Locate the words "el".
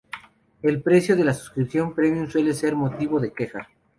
0.63-0.81